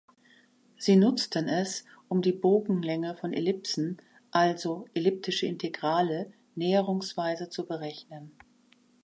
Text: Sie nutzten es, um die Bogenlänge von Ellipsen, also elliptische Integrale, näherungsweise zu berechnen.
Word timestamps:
Sie 0.79 0.95
nutzten 0.95 1.47
es, 1.47 1.85
um 2.07 2.23
die 2.23 2.31
Bogenlänge 2.31 3.15
von 3.17 3.33
Ellipsen, 3.33 4.01
also 4.31 4.87
elliptische 4.95 5.45
Integrale, 5.45 6.33
näherungsweise 6.55 7.49
zu 7.49 7.67
berechnen. 7.67 8.31